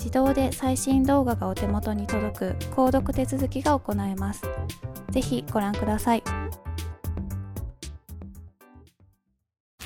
[0.00, 4.42] 自動で最新動画がお手元に届く購読手続きが行えます。
[5.10, 6.22] ぜひご覧ください。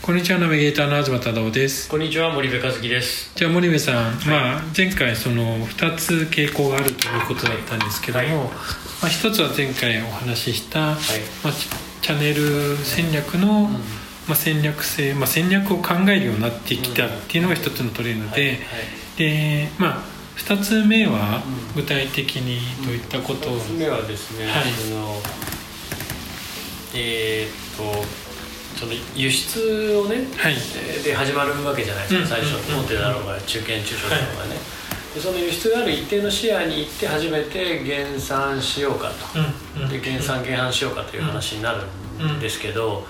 [0.00, 1.88] こんにちはナビゲーターの東忠夫です。
[1.90, 3.32] こんにちは森部和樹です。
[3.34, 10.96] じゃあ森部さん、はい、まあ、前回その2つ傾向があるということだったんですけども、はい、まあ、1つは前回お話しした、はい、
[11.42, 11.52] まあ、
[12.02, 13.78] チャンネル戦略の、うん、ま
[14.28, 18.60] あ、戦略性、まあ、戦略を考えるようになってきたっていうのが1つのトレードで、
[19.16, 21.42] でまあ2つ目は
[21.74, 25.16] 具体的にどういったことを、2つ目はですね、はい、その
[26.94, 28.04] えー、っと
[28.78, 30.54] その輸出をね、はい、
[31.04, 34.56] で始まるわけじゃないですか、最初大手だろうが中堅中小だろうがね、
[35.14, 39.12] でその輸出がある一定の視野に行って初めて減産しようか
[39.78, 41.74] と、で減産減販しようかという話にな
[42.18, 43.06] るんですけど、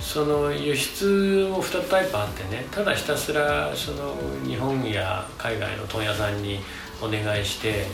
[0.00, 2.66] その輸出も2タイプあってね。
[2.70, 6.60] ただひたすらその日本や海外の問屋さんに
[7.02, 7.86] お願いして、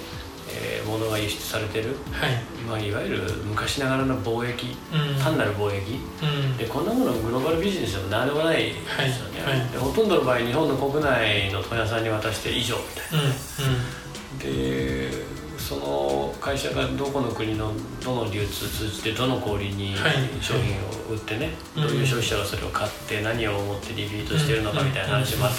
[0.49, 2.57] えー、物が輸出されてる、はい。
[2.69, 9.61] まあ、いわゆる昔ながらの貿易、うん、単なる貿易、うん、でこんなものグローバルビジネスでも何でもないですよね、はい。
[9.61, 15.11] はい、でほとんどの場合日本の国内の問屋さんに渡して以上みたいな、うん、で
[15.59, 16.16] その
[16.47, 17.73] 会社がどこの国の
[18.05, 19.97] どの流通通じてどの小売に
[20.41, 20.77] 商品
[21.11, 25.51] を売ってね、はい、どういう消費者がそれを買って何を思ってリピートしてるのかみたいな話全く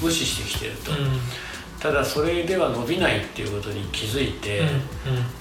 [0.00, 0.92] 無視してきてると。
[1.80, 4.60] ただそれでは伸びないっていうことに気づいて、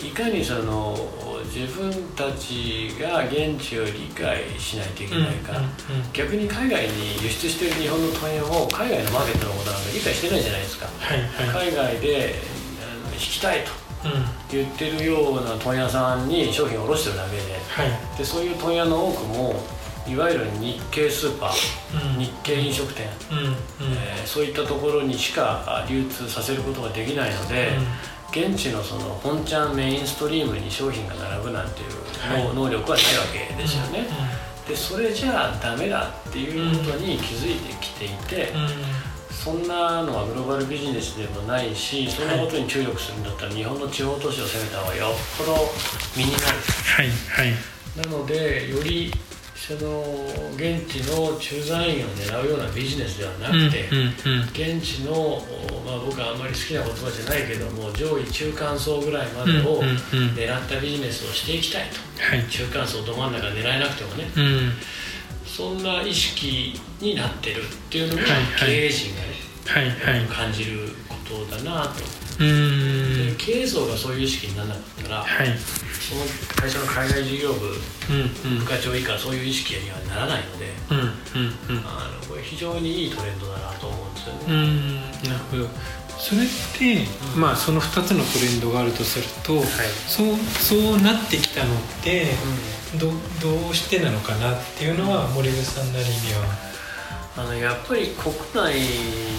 [0.01, 0.97] いかにその
[1.43, 5.59] 自分たちが現地を理解しないといけないか、
[6.13, 12.35] 逆に海外に輸出している日本の問屋を海外のマーケットのことなんか理解してないじゃないですか、はいはい、海外で
[13.13, 13.78] 引きたいと
[14.51, 19.63] 言ってるような問屋さんに商品を卸してるだけではい、でそういう問屋の多くも
[20.07, 23.37] いわゆる日系スーパー、うん、日系飲食店、うん。
[23.37, 23.53] うん、
[23.93, 27.77] えー、そういったところにしか流通させることができないので、
[28.31, 34.07] 現地のその本ちゃんメインストリームに商品が並ぶなんていう、はい、能力はないわけですよね。
[34.67, 38.53] でそれじゃあダメだっていうことに気づいてきていて、
[39.43, 45.55] そんなのはグローバルビジネスでもないしそんなことに注力するんだったら日本の地方都市を攻めた方がよっぽど
[46.17, 46.43] 身になる。
[46.43, 47.53] はいはい。
[47.95, 49.13] なのでより
[49.55, 50.03] その
[50.55, 53.87] 現地の駐在員を狙うようなビジネスではなくて、
[54.51, 55.41] 現地の、
[55.85, 61.99] まあ、僕はあんまり好きな言葉じゃないけども上位中間層ぐらいまでを狙ったビジネスをしていきたいと、
[62.49, 64.25] 中間層ど真ん中狙えなくてもね、
[65.59, 68.23] そんな意識になってるっていうのが
[68.57, 69.27] 経営陣がね、
[69.67, 71.99] はいはい、感じることだなと。
[72.39, 75.47] で経営層がそういう意識にならなかったら、はい、
[75.99, 76.21] その
[76.55, 84.41] 会社の海外事業部、うんうん、部課長以下そういう意識にはならないので、うんうんうん、あのこれ非常にいいトレンドだなと思うんですよね。
[84.47, 84.95] うん
[85.27, 85.67] なるほど
[86.19, 86.45] それっ
[86.77, 87.05] て、
[87.35, 89.65] うん、まあその2つのトレンドがあるとすると、はい、
[90.07, 92.27] そうそうなってきたのって、
[92.93, 93.07] うん、ど
[93.41, 96.69] どうしてなのかなっていうのは森口さんなりには。
[97.37, 98.81] あのやっぱり国内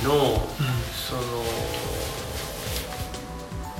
[0.05, 0.41] の、うん、
[0.95, 1.23] その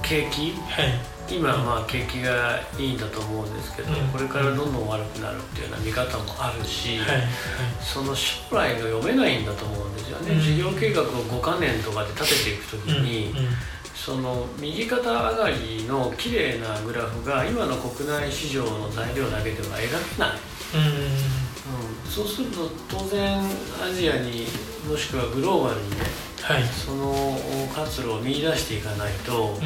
[0.03, 0.93] 景気、はい、
[1.31, 7.17] 今まあ景気がいいんだと思うんですけど、うん、これからどんどん悪くなるっていうような見方もあるし、はい。
[7.19, 7.27] はい、
[7.81, 13.35] その将来が読めないんだと思うんですよね、うん、事業計画を5か年とかで立てていく時に、
[13.95, 20.31] その右肩上がりの綺麗なグラフが今の国内市場の材料だけでは描けない。
[20.73, 24.47] うん、そうすると当然アジアに
[24.89, 25.97] もしくはグローバルにね、
[26.41, 27.13] はい、その
[27.75, 29.61] 活路を見出していかないと、うん、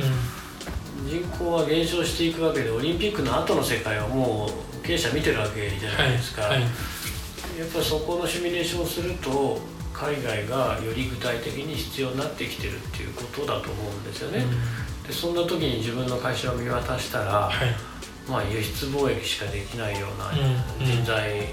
[1.04, 6.62] 人口は減少していくわけでオリンピックの後の世界はもう経営者見てるわけじゃないですか、はいはい、
[7.58, 9.60] やっぱりそこのシミュレーションをすると
[9.92, 17.50] 海外がより具体的に必要になってきてるっていうことだと思うんですよね、うん、でそんな時に自分の会社を見渡したら、
[18.28, 20.32] まあ、輸出貿易しかできないような
[20.84, 21.46] 人材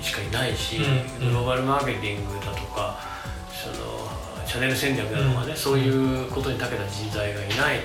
[0.00, 0.78] しかいないし、
[1.20, 2.98] グローバルマーケティングだとか
[3.52, 4.01] その
[4.52, 7.80] チャンネル戦略だとかね、そういうことに長けた人材がいない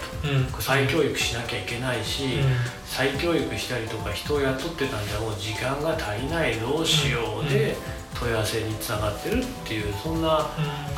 [0.51, 2.39] と、再教育しなきゃいけないし、
[2.85, 7.77] 再教育したりとか人を雇ってたんじゃもう時間が足りないどうしようで
[8.19, 10.45] 問い合わせにつながってるっていうそんな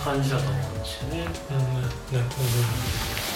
[0.03, 1.19] 感じだと思うんですよね。
[1.21, 2.47] なるほど。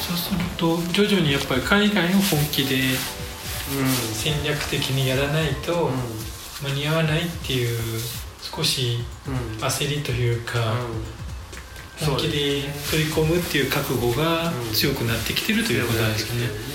[0.02, 2.98] そうすると徐々にやっぱり海外を本気で
[4.12, 5.92] 戦略的にやらないと
[6.64, 7.80] 間に合わないっていう
[8.42, 9.06] 少し
[9.60, 10.76] 焦りというか、
[12.00, 16.74] 本気で取り込むっていう覚悟が強くなってきてるということなんですかね。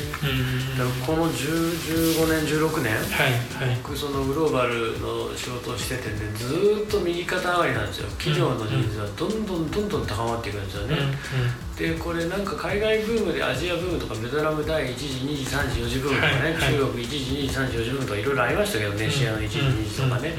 [1.07, 3.29] この15年16年、は
[3.63, 8.09] いはい、僕そのグローバルの仕事をしててねずっと右肩上がりなんですよ。
[8.19, 10.97] 企業の人数はどんどんどんどん高まっていくんですよね、
[11.79, 20.35] でこれなんか海外ブームでアジアブームとかベトナム第1次2次3次4次ブームとかね、中国1次2次3次4次ブームとかいろいろありましたけどね、シアの1次2次とかね、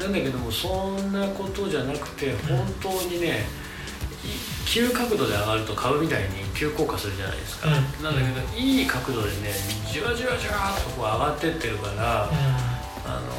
[0.00, 3.44] なんだけどもそんなことじゃなくて本当にね、
[4.68, 9.48] 急角度で上がると株みたいに急降下するじゃないですか、うん、なんだけど、いい角度でね
[9.90, 12.00] じわじわじわっとこう上がってってるから、うん、
[13.08, 13.32] あの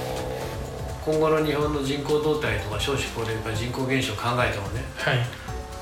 [1.06, 5.18] 今後の日本の人口動態とか少子高齢化人口減少を考えてもね、はい、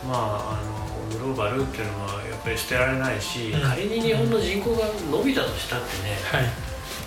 [0.05, 6.44] まああのグローバルっていうのはやっぱり捨てられないし、うん、仮に日本の人口が伸びたとしたってね、はい、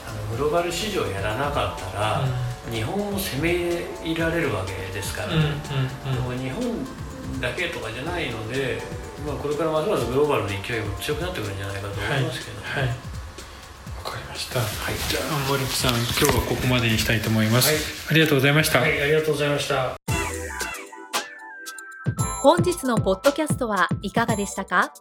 [0.09, 2.25] あのグローバル市場やらなかったら、
[2.73, 5.43] 日本を攻め入られるわけですからね、
[6.11, 6.65] でも日本
[7.39, 8.81] だけとかじゃないので、
[9.27, 12.97] まあ、これからますますグローバルの勢いも強くなってくるんじゃないかと思いますけど、はい、はい
[14.03, 14.59] わかりました。
[14.61, 14.69] はい、
[15.11, 17.69] じゃあ森木さん、今日はここまでにしたいと思います。
[17.69, 17.77] はい、
[18.13, 18.81] ありがとうございました。
[18.81, 19.95] はい、ありがとうございました。
[22.43, 24.95] 本日のポッドキャストはいかがでしたか？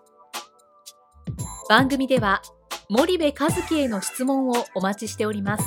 [1.70, 2.42] 番組では
[2.90, 5.64] 森部和樹への質問をお待ちしております。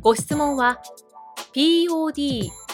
[0.00, 0.80] ご質問は
[1.54, 2.48] podcast